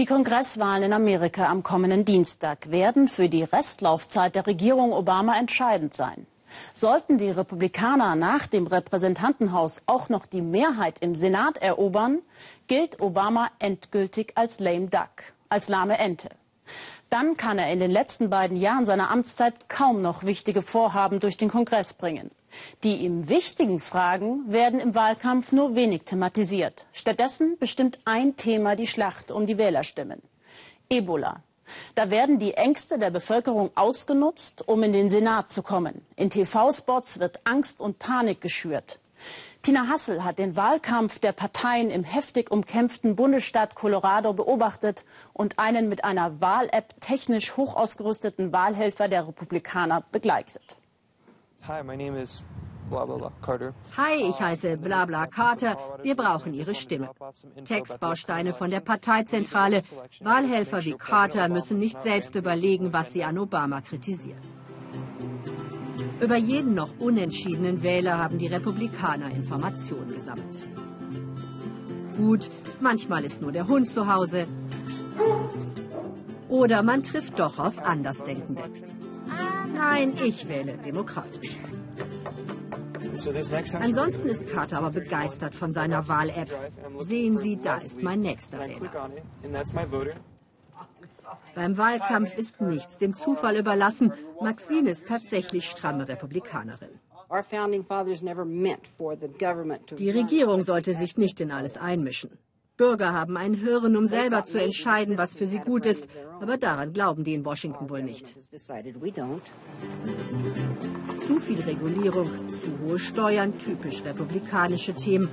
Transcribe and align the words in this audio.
Die 0.00 0.06
Kongresswahlen 0.06 0.82
in 0.82 0.92
Amerika 0.92 1.46
am 1.46 1.62
kommenden 1.62 2.04
Dienstag 2.04 2.68
werden 2.68 3.06
für 3.06 3.28
die 3.28 3.44
Restlaufzeit 3.44 4.34
der 4.34 4.44
Regierung 4.44 4.92
Obama 4.92 5.38
entscheidend 5.38 5.94
sein. 5.94 6.26
Sollten 6.72 7.16
die 7.16 7.30
Republikaner 7.30 8.16
nach 8.16 8.48
dem 8.48 8.66
Repräsentantenhaus 8.66 9.82
auch 9.86 10.08
noch 10.08 10.26
die 10.26 10.40
Mehrheit 10.40 10.98
im 10.98 11.14
Senat 11.14 11.58
erobern, 11.58 12.22
gilt 12.66 13.00
Obama 13.00 13.48
endgültig 13.60 14.32
als 14.34 14.58
lame 14.58 14.88
duck, 14.88 15.32
als 15.48 15.68
lahme 15.68 15.96
Ente. 15.96 16.30
Dann 17.08 17.36
kann 17.36 17.60
er 17.60 17.72
in 17.72 17.78
den 17.78 17.92
letzten 17.92 18.30
beiden 18.30 18.56
Jahren 18.56 18.86
seiner 18.86 19.12
Amtszeit 19.12 19.68
kaum 19.68 20.02
noch 20.02 20.24
wichtige 20.24 20.62
Vorhaben 20.62 21.20
durch 21.20 21.36
den 21.36 21.50
Kongress 21.50 21.94
bringen. 21.94 22.32
Die 22.82 22.96
ihm 22.96 23.28
wichtigen 23.28 23.80
Fragen 23.80 24.52
werden 24.52 24.80
im 24.80 24.94
Wahlkampf 24.94 25.52
nur 25.52 25.74
wenig 25.74 26.02
thematisiert. 26.02 26.86
Stattdessen 26.92 27.58
bestimmt 27.58 27.98
ein 28.04 28.36
Thema 28.36 28.76
die 28.76 28.86
Schlacht 28.86 29.30
um 29.30 29.46
die 29.46 29.58
Wählerstimmen. 29.58 30.22
Ebola. 30.88 31.42
Da 31.94 32.10
werden 32.10 32.38
die 32.38 32.54
Ängste 32.54 32.98
der 32.98 33.10
Bevölkerung 33.10 33.70
ausgenutzt, 33.74 34.68
um 34.68 34.82
in 34.82 34.92
den 34.92 35.10
Senat 35.10 35.50
zu 35.50 35.62
kommen. 35.62 36.04
In 36.16 36.30
TV-Spots 36.30 37.20
wird 37.20 37.40
Angst 37.44 37.80
und 37.80 37.98
Panik 37.98 38.40
geschürt. 38.40 38.98
Tina 39.62 39.88
Hassel 39.88 40.22
hat 40.22 40.38
den 40.38 40.56
Wahlkampf 40.56 41.18
der 41.20 41.32
Parteien 41.32 41.88
im 41.88 42.04
heftig 42.04 42.50
umkämpften 42.50 43.16
Bundesstaat 43.16 43.74
Colorado 43.74 44.34
beobachtet 44.34 45.06
und 45.32 45.58
einen 45.58 45.88
mit 45.88 46.04
einer 46.04 46.42
Wahl-App 46.42 47.00
technisch 47.00 47.56
hoch 47.56 47.74
ausgerüsteten 47.74 48.52
Wahlhelfer 48.52 49.08
der 49.08 49.26
Republikaner 49.26 50.04
begleitet. 50.12 50.76
Hi, 51.66 51.82
my 51.82 51.96
name 51.96 52.14
is 52.14 52.42
blah, 52.90 53.06
blah, 53.06 53.16
blah, 53.16 53.32
Carter. 53.40 53.72
Hi, 53.96 54.16
ich 54.28 54.38
heiße 54.38 54.76
Blabla 54.76 55.26
Carter. 55.26 55.78
Wir 56.02 56.14
brauchen 56.14 56.52
Ihre 56.52 56.74
Stimme. 56.74 57.08
Textbausteine 57.64 58.52
von 58.52 58.68
der 58.68 58.80
Parteizentrale. 58.80 59.80
Wahlhelfer 60.20 60.84
wie 60.84 60.92
Carter 60.92 61.48
müssen 61.48 61.78
nicht 61.78 62.02
selbst 62.02 62.34
überlegen, 62.34 62.92
was 62.92 63.14
sie 63.14 63.24
an 63.24 63.38
Obama 63.38 63.80
kritisieren. 63.80 64.42
Über 66.20 66.36
jeden 66.36 66.74
noch 66.74 66.90
unentschiedenen 66.98 67.82
Wähler 67.82 68.18
haben 68.18 68.36
die 68.36 68.48
Republikaner 68.48 69.30
Informationen 69.30 70.08
gesammelt. 70.08 70.68
Gut, 72.18 72.50
manchmal 72.80 73.24
ist 73.24 73.40
nur 73.40 73.52
der 73.52 73.66
Hund 73.66 73.88
zu 73.88 74.12
Hause. 74.12 74.46
Oder 76.50 76.82
man 76.82 77.02
trifft 77.02 77.38
doch 77.38 77.58
auf 77.58 77.78
Andersdenkende. 77.78 78.64
Nein, 79.74 80.14
ich 80.22 80.48
wähle 80.48 80.74
demokratisch. 80.78 81.56
Ansonsten 83.80 84.28
ist 84.28 84.46
Carter 84.48 84.78
aber 84.78 84.90
begeistert 84.90 85.54
von 85.54 85.72
seiner 85.72 86.08
Wahl-App. 86.08 86.50
Sehen 87.00 87.38
Sie, 87.38 87.60
da 87.60 87.76
ist 87.76 88.02
mein 88.02 88.20
nächster 88.20 88.58
Wähler. 88.58 89.10
Beim 91.54 91.78
Wahlkampf 91.78 92.36
ist 92.36 92.60
nichts 92.60 92.98
dem 92.98 93.14
Zufall 93.14 93.56
überlassen. 93.56 94.12
Maxine 94.40 94.90
ist 94.90 95.06
tatsächlich 95.06 95.68
stramme 95.68 96.08
Republikanerin. 96.08 97.00
Die 99.98 100.10
Regierung 100.10 100.62
sollte 100.62 100.94
sich 100.94 101.16
nicht 101.16 101.40
in 101.40 101.50
alles 101.52 101.76
einmischen. 101.76 102.30
Bürger 102.76 103.12
haben 103.12 103.36
ein 103.36 103.54
Hirn, 103.54 103.96
um 103.96 104.06
selber 104.06 104.42
zu 104.44 104.60
entscheiden, 104.60 105.16
was 105.16 105.34
für 105.34 105.46
sie 105.46 105.60
gut 105.60 105.86
ist. 105.86 106.08
Aber 106.40 106.56
daran 106.56 106.92
glauben 106.92 107.22
die 107.22 107.34
in 107.34 107.44
Washington 107.44 107.88
wohl 107.88 108.02
nicht. 108.02 108.34
Zu 111.26 111.40
viel 111.40 111.60
Regulierung, 111.60 112.28
zu 112.60 112.76
hohe 112.80 112.98
Steuern, 112.98 113.56
typisch 113.58 114.02
republikanische 114.04 114.92
Themen. 114.94 115.28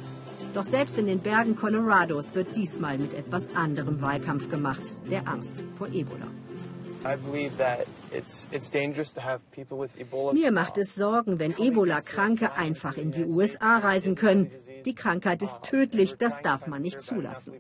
Doch 0.53 0.66
selbst 0.66 1.00
in 1.00 1.08
den 1.08 1.20
Bergen 1.20 1.56
Colorados 1.56 2.36
wird 2.36 2.56
diesmal 2.56 3.00
mit 3.00 3.16
etwas 3.16 3.55
anderem 3.55 4.02
Wahlkampf 4.02 4.48
gemacht, 4.50 4.83
der 5.09 5.28
Angst 5.28 5.64
vor 5.73 5.88
Ebola. 5.88 6.28
Mir 10.34 10.52
macht 10.52 10.78
es 10.78 10.96
Sorgen, 10.96 11.39
wenn 11.39 11.58
Ebola-Kranke 11.58 12.54
einfach 12.54 12.98
in 12.98 13.12
die 13.12 13.26
USA 13.26 13.78
reisen 13.78 14.16
können. 14.16 14.52
Die 14.86 14.94
Krankheit 14.95 15.42
ist 15.42 15.64
tödlich, 15.64 16.16
das 16.17 16.42
darf 16.42 16.67
man 16.67 16.82
nicht 16.82 17.02
zulassen. 17.02 17.54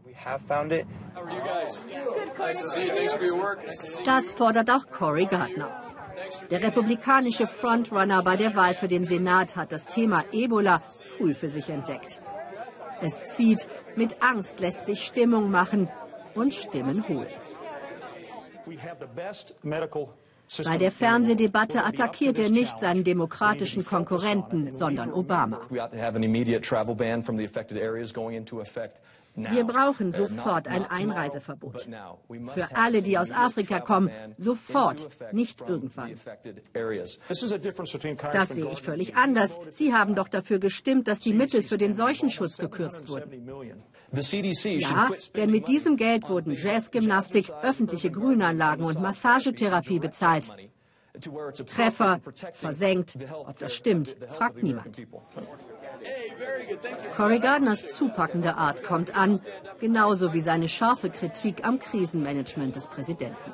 Das 4.05 4.33
fordert 4.33 4.69
auch 4.69 4.89
Cory 4.91 5.25
Gardner. 5.25 5.91
Der 6.49 6.61
republikanische 6.61 7.47
Frontrunner 7.47 8.21
bei 8.23 8.35
der 8.35 8.55
Wahl 8.55 8.75
für 8.75 8.87
den 8.87 9.05
Senat 9.05 9.55
hat 9.55 9.71
das 9.71 9.85
Thema 9.85 10.23
Ebola 10.31 10.81
früh 11.17 11.33
für 11.33 11.49
sich 11.49 11.69
entdeckt. 11.69 12.21
Es 13.01 13.19
zieht, 13.35 13.67
mit 13.95 14.21
Angst 14.21 14.59
lässt 14.59 14.85
sich 14.85 15.03
Stimmung 15.03 15.49
machen 15.49 15.89
und 16.35 16.53
Stimmen 16.53 17.07
holen. 17.07 17.27
Bei 20.65 20.77
der 20.77 20.91
Fernsehdebatte 20.91 21.83
attackiert 21.83 22.37
er 22.37 22.49
nicht 22.49 22.79
seinen 22.79 23.03
demokratischen 23.03 23.85
Konkurrenten, 23.85 24.73
sondern 24.73 25.13
Obama. 25.13 25.61
Wir 29.33 29.63
brauchen 29.63 30.11
sofort 30.11 30.67
ein 30.67 30.85
Einreiseverbot. 30.85 31.83
Für 31.83 32.75
alle, 32.75 33.01
die 33.01 33.17
aus 33.17 33.31
Afrika 33.31 33.79
kommen, 33.79 34.09
sofort, 34.37 35.07
nicht 35.31 35.61
irgendwann. 35.61 36.19
Das 38.33 38.49
sehe 38.49 38.69
ich 38.71 38.81
völlig 38.81 39.15
anders. 39.15 39.57
Sie 39.71 39.93
haben 39.93 40.15
doch 40.15 40.27
dafür 40.27 40.59
gestimmt, 40.59 41.07
dass 41.07 41.21
die 41.21 41.33
Mittel 41.33 41.63
für 41.63 41.77
den 41.77 41.93
Seuchenschutz 41.93 42.57
gekürzt 42.57 43.07
wurden. 43.07 43.31
Ja, 44.13 45.09
denn 45.35 45.51
mit 45.51 45.67
diesem 45.67 45.95
Geld 45.95 46.27
wurden 46.27 46.53
Jazzgymnastik, 46.53 47.49
öffentliche 47.61 48.11
Grünanlagen 48.11 48.85
und 48.85 49.01
Massagetherapie 49.01 49.99
bezahlt. 49.99 50.51
Treffer, 51.65 52.19
versenkt. 52.53 53.17
Ob 53.33 53.57
das 53.59 53.73
stimmt, 53.73 54.15
fragt 54.29 54.63
niemand. 54.63 55.01
Cory 57.15 57.39
Gardners 57.39 57.87
zupackende 57.95 58.55
Art 58.55 58.83
kommt 58.83 59.15
an, 59.15 59.39
genauso 59.79 60.33
wie 60.33 60.41
seine 60.41 60.67
scharfe 60.67 61.09
Kritik 61.09 61.65
am 61.65 61.79
Krisenmanagement 61.79 62.75
des 62.75 62.87
Präsidenten. 62.87 63.53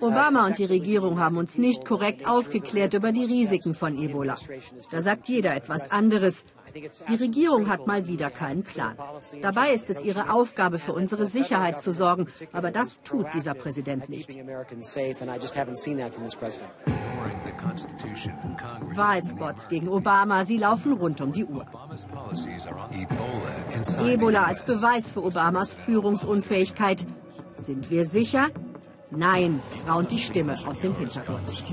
Obama 0.00 0.46
und 0.46 0.58
die 0.58 0.64
Regierung 0.64 1.18
haben 1.18 1.38
uns 1.38 1.56
nicht 1.56 1.84
korrekt 1.84 2.26
aufgeklärt 2.26 2.94
über 2.94 3.12
die 3.12 3.24
Risiken 3.24 3.74
von 3.74 3.98
Ebola. 3.98 4.34
Da 4.90 5.00
sagt 5.00 5.28
jeder 5.28 5.54
etwas 5.54 5.90
anderes. 5.90 6.44
Die 7.08 7.14
Regierung 7.14 7.68
hat 7.68 7.86
mal 7.86 8.06
wieder 8.06 8.30
keinen 8.30 8.62
Plan. 8.62 8.96
Dabei 9.40 9.72
ist 9.72 9.90
es 9.90 10.02
ihre 10.02 10.30
Aufgabe, 10.30 10.78
für 10.78 10.92
unsere 10.92 11.26
Sicherheit 11.26 11.80
zu 11.80 11.92
sorgen. 11.92 12.26
Aber 12.52 12.70
das 12.70 13.00
tut 13.02 13.32
dieser 13.32 13.54
Präsident 13.54 14.08
nicht. 14.08 14.36
Wahlspots 18.94 19.68
gegen 19.68 19.88
Obama, 19.88 20.44
sie 20.44 20.58
laufen 20.58 20.92
rund 20.92 21.20
um 21.20 21.32
die 21.32 21.44
Uhr. 21.44 21.66
Ebola 24.00 24.44
als 24.44 24.64
Beweis 24.64 25.12
für 25.12 25.24
Obamas 25.24 25.74
Führungsunfähigkeit. 25.74 27.06
Sind 27.56 27.90
wir 27.90 28.04
sicher? 28.06 28.48
Nein, 29.10 29.60
raunt 29.88 30.10
die 30.10 30.18
Stimme 30.18 30.56
aus 30.66 30.80
dem 30.80 30.96
Hintergrund. 30.96 31.64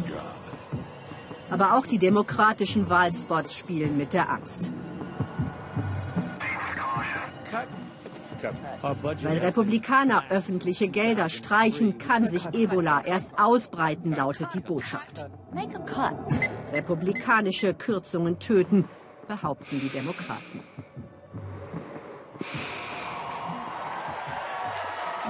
Aber 1.50 1.78
auch 1.78 1.86
die 1.86 1.98
demokratischen 1.98 2.90
Wahlspots 2.90 3.56
spielen 3.56 3.98
mit 3.98 4.14
der 4.14 4.30
Angst. 4.30 4.72
Weil 8.82 9.38
Republikaner 9.38 10.24
öffentliche 10.30 10.88
Gelder 10.88 11.30
streichen, 11.30 11.98
kann 11.98 12.30
sich 12.30 12.54
Ebola 12.54 13.04
erst 13.06 13.30
ausbreiten, 13.38 14.16
lautet 14.16 14.54
die 14.54 14.60
Botschaft. 14.60 15.26
Republikanische 16.72 17.74
Kürzungen 17.74 18.40
töten, 18.40 18.88
behaupten 19.28 19.80
die 19.80 19.90
Demokraten. 19.90 20.64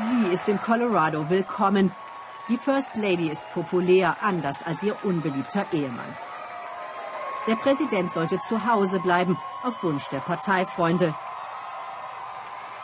Sie 0.10 0.34
ist 0.34 0.48
in 0.48 0.60
Colorado 0.60 1.30
willkommen. 1.30 1.92
Die 2.50 2.58
First 2.58 2.96
Lady 2.96 3.30
ist 3.30 3.44
populär, 3.54 4.18
anders 4.22 4.64
als 4.64 4.82
ihr 4.84 4.96
unbeliebter 5.04 5.66
Ehemann. 5.72 6.16
Der 7.48 7.56
Präsident 7.56 8.14
sollte 8.14 8.40
zu 8.40 8.66
Hause 8.66 9.00
bleiben, 9.00 9.38
auf 9.64 9.84
Wunsch 9.84 10.08
der 10.10 10.20
Parteifreunde. 10.20 11.14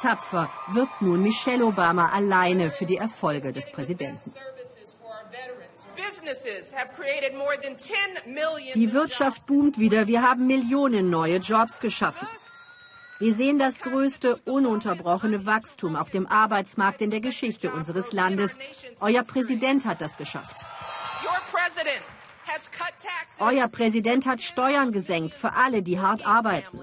Tapfer 0.01 0.49
wirbt 0.73 1.01
nun 1.01 1.21
Michelle 1.21 1.65
Obama 1.65 2.09
alleine 2.09 2.71
für 2.71 2.85
die 2.85 2.97
Erfolge 2.97 3.51
des 3.51 3.71
Präsidenten. 3.71 4.33
Die 8.75 8.94
Wirtschaft 8.94 9.45
boomt 9.47 9.77
wieder. 9.77 10.07
Wir 10.07 10.21
haben 10.21 10.47
Millionen 10.47 11.09
neue 11.09 11.38
Jobs 11.38 11.79
geschaffen. 11.79 12.27
Wir 13.19 13.33
sehen 13.33 13.57
das 13.57 13.79
größte 13.79 14.35
ununterbrochene 14.45 15.45
Wachstum 15.45 15.95
auf 15.95 16.11
dem 16.11 16.27
Arbeitsmarkt 16.27 17.01
in 17.01 17.09
der 17.09 17.21
Geschichte 17.21 17.71
unseres 17.71 18.11
Landes. 18.11 18.59
Euer 19.00 19.23
Präsident 19.23 19.85
hat 19.85 20.01
das 20.01 20.17
geschafft. 20.17 20.63
Euer 23.39 23.67
Präsident 23.69 24.27
hat 24.27 24.41
Steuern 24.41 24.91
gesenkt 24.91 25.33
für 25.33 25.53
alle, 25.53 25.81
die 25.81 26.00
hart 26.00 26.27
arbeiten. 26.27 26.79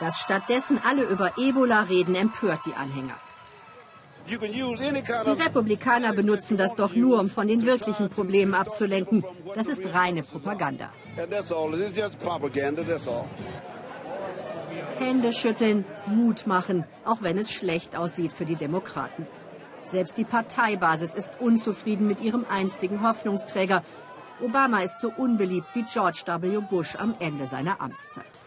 Dass 0.00 0.18
stattdessen 0.18 0.80
alle 0.84 1.04
über 1.04 1.38
Ebola 1.38 1.82
reden, 1.82 2.14
empört 2.14 2.66
die 2.66 2.74
Anhänger. 2.74 3.16
Die 4.28 4.34
Republikaner 4.34 6.12
benutzen 6.12 6.56
das 6.56 6.74
doch 6.74 6.94
nur, 6.94 7.20
um 7.20 7.30
von 7.30 7.46
den 7.46 7.64
wirklichen 7.64 8.10
Problemen 8.10 8.54
abzulenken. 8.54 9.24
Das 9.54 9.68
ist 9.68 9.94
reine 9.94 10.24
Propaganda. 10.24 10.90
Hände 14.98 15.32
schütteln, 15.32 15.84
Mut 16.06 16.46
machen, 16.46 16.84
auch 17.04 17.18
wenn 17.20 17.38
es 17.38 17.52
schlecht 17.52 17.96
aussieht 17.96 18.32
für 18.32 18.44
die 18.44 18.56
Demokraten. 18.56 19.26
Selbst 19.84 20.18
die 20.18 20.24
Parteibasis 20.24 21.14
ist 21.14 21.30
unzufrieden 21.38 22.08
mit 22.08 22.20
ihrem 22.20 22.44
einstigen 22.48 23.06
Hoffnungsträger. 23.06 23.84
Obama 24.42 24.80
ist 24.80 25.00
so 25.00 25.12
unbeliebt 25.16 25.68
wie 25.74 25.84
George 25.84 26.22
W. 26.26 26.58
Bush 26.68 26.96
am 26.96 27.14
Ende 27.20 27.46
seiner 27.46 27.80
Amtszeit. 27.80 28.42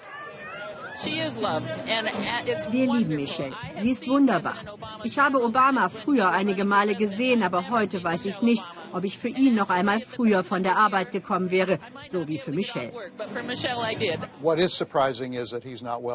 Wir 2.72 2.94
lieben 2.94 3.16
Michelle. 3.16 3.56
Sie 3.80 3.92
ist 3.92 4.08
wunderbar. 4.08 4.58
Ich 5.04 5.18
habe 5.18 5.44
Obama 5.44 5.90
früher 5.90 6.30
einige 6.30 6.66
Male 6.66 6.96
gesehen, 6.96 7.44
aber 7.44 7.70
heute 7.70 8.04
weiß 8.04 8.26
ich 8.26 8.42
nicht, 8.42 8.64
ob 8.92 9.04
ich 9.04 9.18
für 9.18 9.30
ihn 9.30 9.56
noch 9.56 9.70
einmal 9.70 10.02
früher 10.02 10.44
von 10.44 10.64
der 10.64 10.78
Arbeit 10.78 11.12
gekommen 11.12 11.52
wäre, 11.52 11.80
so 12.12 12.28
wie 12.28 12.38
für 12.38 12.52
Michelle. 12.52 12.92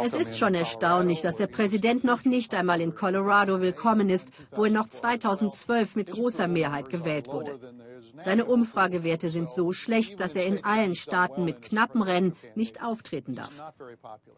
Es 0.05 0.15
ist 0.15 0.39
schon 0.39 0.55
erstaunlich, 0.55 1.21
dass 1.23 1.37
der 1.37 1.47
Präsident 1.47 2.05
noch 2.05 2.25
nicht 2.25 2.55
einmal 2.55 2.81
in 2.81 2.95
Colorado 2.95 3.61
willkommen 3.61 4.11
ist, 4.11 4.29
wo 4.51 4.65
er 4.65 4.71
noch 4.71 4.89
2012 4.89 5.97
mit 5.97 6.11
großer 6.11 6.49
Mehrheit 6.49 6.91
gewählt 6.91 7.29
wurde. 7.29 7.59
Seine 8.23 8.45
Umfragewerte 8.45 9.31
sind 9.31 9.51
so 9.51 9.73
schlecht, 9.73 10.21
dass 10.21 10.37
er 10.37 10.47
in 10.47 10.65
allen 10.65 10.95
Staaten 10.95 11.45
mit 11.45 11.63
knappen 11.63 12.03
Rennen 12.03 12.37
nicht 12.55 12.83
auftreten 12.83 13.35
darf. 13.35 13.61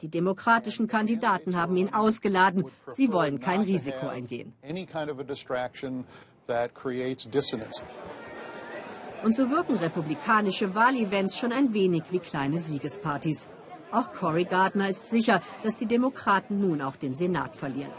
Die 0.02 0.08
demokratischen 0.08 0.86
Kandidaten 0.86 1.56
haben 1.56 1.76
ihn 1.76 1.92
ausgeladen. 1.92 2.66
Sie 2.92 3.12
wollen 3.12 3.40
kein 3.40 3.62
Risiko 3.62 4.08
eingehen. 4.08 4.54
Und 9.24 9.34
so 9.34 9.50
wirken 9.50 9.76
republikanische 9.76 10.74
Wahlevents 10.74 11.36
schon 11.36 11.52
ein 11.52 11.72
wenig 11.72 12.04
wie 12.10 12.18
kleine 12.18 12.58
Siegespartys. 12.58 13.48
Auch 13.90 14.12
Cory 14.12 14.44
Gardner 14.44 14.88
ist 14.88 15.10
sicher, 15.10 15.40
dass 15.62 15.76
die 15.76 15.86
Demokraten 15.86 16.60
nun 16.60 16.82
auch 16.82 16.96
den 16.96 17.14
Senat 17.14 17.56
verlieren. 17.56 17.92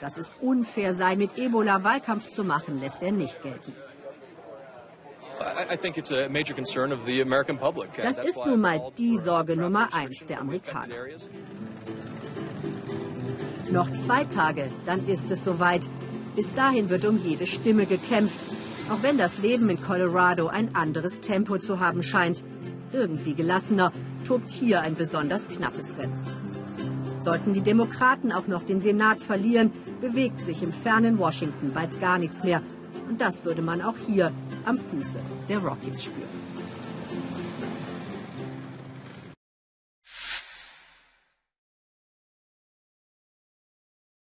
Dass 0.00 0.16
es 0.16 0.32
unfair 0.40 0.94
sei, 0.94 1.16
mit 1.16 1.36
Ebola 1.38 1.84
Wahlkampf 1.84 2.28
zu 2.28 2.44
machen, 2.44 2.80
lässt 2.80 3.02
er 3.02 3.12
nicht 3.12 3.42
gelten. 3.42 3.72
Das 8.02 8.18
ist 8.24 8.36
nun 8.46 8.60
mal 8.60 8.92
die 8.96 9.18
Sorge 9.18 9.56
Nummer 9.56 9.88
eins 9.92 10.24
der 10.26 10.40
Amerikaner. 10.40 10.94
Noch 13.70 13.90
zwei 13.98 14.24
Tage, 14.24 14.68
dann 14.86 15.06
ist 15.08 15.30
es 15.30 15.44
soweit. 15.44 15.88
Bis 16.36 16.54
dahin 16.54 16.88
wird 16.90 17.04
um 17.04 17.18
jede 17.18 17.46
Stimme 17.46 17.86
gekämpft, 17.86 18.38
auch 18.90 19.02
wenn 19.02 19.18
das 19.18 19.38
Leben 19.38 19.68
in 19.68 19.82
Colorado 19.82 20.46
ein 20.46 20.74
anderes 20.76 21.20
Tempo 21.20 21.58
zu 21.58 21.80
haben 21.80 22.02
scheint. 22.02 22.44
Irgendwie 22.92 23.34
gelassener 23.34 23.92
tobt 24.24 24.50
hier 24.50 24.80
ein 24.82 24.94
besonders 24.94 25.46
knappes 25.48 25.98
Rennen. 25.98 26.22
Sollten 27.24 27.52
die 27.52 27.60
Demokraten 27.60 28.32
auch 28.32 28.46
noch 28.46 28.62
den 28.62 28.80
Senat 28.80 29.20
verlieren, 29.20 29.72
bewegt 30.00 30.40
sich 30.40 30.62
im 30.62 30.72
fernen 30.72 31.18
Washington 31.18 31.72
bald 31.74 32.00
gar 32.00 32.18
nichts 32.18 32.44
mehr. 32.44 32.62
Und 33.08 33.20
das 33.20 33.44
würde 33.44 33.62
man 33.62 33.80
auch 33.80 33.96
hier 34.06 34.32
am 34.66 34.76
Fuße 34.76 35.18
der 35.48 35.58
Rockies 35.58 36.04
spüren. 36.04 36.47